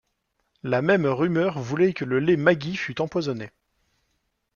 [0.63, 3.51] La même rumeur voulait que le lait Maggi fût empoisonné.